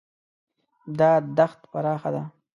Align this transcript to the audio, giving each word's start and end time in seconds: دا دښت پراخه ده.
دا 0.99 1.11
دښت 1.37 1.59
پراخه 1.71 2.09
ده. 2.15 2.23